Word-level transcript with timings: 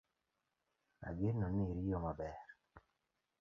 Ageno 1.07 1.45
ni 1.55 1.65
riyo 1.77 1.97
maber 2.05 2.37